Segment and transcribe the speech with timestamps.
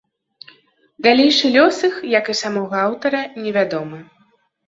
[1.07, 3.99] Далейшы лёс іх, як і самога аўтара, невядомы.